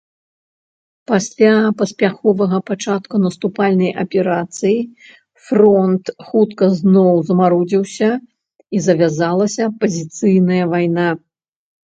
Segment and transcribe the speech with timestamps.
[1.09, 1.49] Пасле
[1.81, 4.79] паспяховага пачатку наступальнай аперацыі
[5.49, 8.09] фронт хутка зноў замарудзіўся
[8.79, 11.07] і завязалася пазіцыйная вайна.